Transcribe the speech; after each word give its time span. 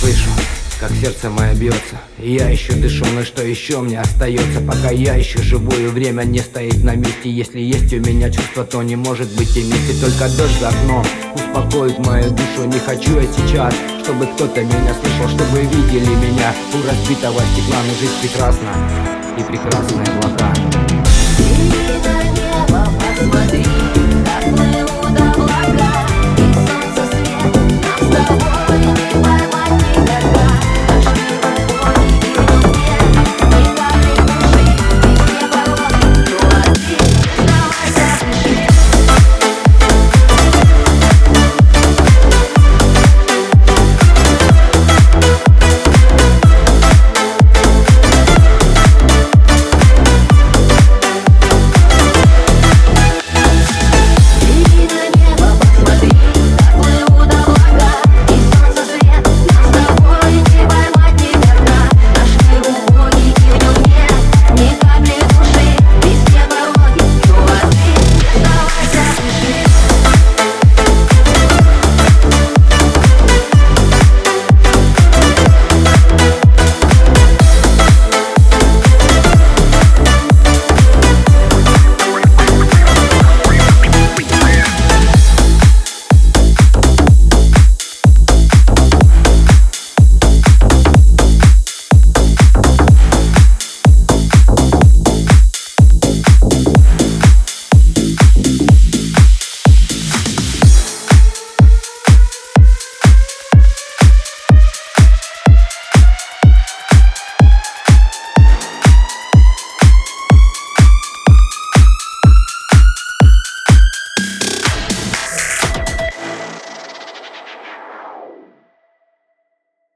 слышу, 0.00 0.30
как 0.78 0.90
сердце 0.92 1.28
мое 1.28 1.54
бьется. 1.54 2.00
Я 2.18 2.48
еще 2.48 2.72
дышу, 2.72 3.04
но 3.14 3.22
что 3.22 3.44
еще 3.44 3.80
мне 3.80 4.00
остается 4.00 4.60
Пока 4.60 4.90
я 4.90 5.14
еще 5.14 5.42
живу 5.42 5.70
и 5.72 5.86
время 5.86 6.22
не 6.22 6.40
стоит 6.40 6.82
на 6.82 6.94
месте. 6.94 7.30
Если 7.30 7.60
есть 7.60 7.92
у 7.92 8.00
меня 8.00 8.30
чувство, 8.30 8.64
то 8.64 8.82
не 8.82 8.96
может 8.96 9.28
быть 9.36 9.54
и 9.56 9.60
вместе 9.60 10.00
Только 10.00 10.28
дождь 10.36 10.58
за 10.58 10.68
окном 10.68 11.04
успокоит 11.34 11.98
мою 11.98 12.30
душу. 12.30 12.66
Не 12.66 12.78
хочу 12.78 13.20
я 13.20 13.26
сейчас, 13.26 13.74
чтобы 14.02 14.26
кто-то 14.26 14.62
меня 14.62 14.94
слышал 14.94 15.28
Чтобы 15.36 15.60
видели 15.60 16.14
меня. 16.14 16.54
У 16.72 16.86
разбитого 16.86 17.40
стекла 17.52 17.78
Но 17.86 17.94
жизнь 18.00 18.20
прекрасна. 18.22 18.70
И 19.38 19.42
прекрасная 19.42 20.06
блага 20.20 20.54
Небо, 21.38 22.22
небо, 22.32 22.88
посмотри. 23.18 23.79